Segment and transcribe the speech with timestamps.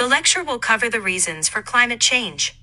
[0.00, 2.58] The lecture will cover the reasons for climate change.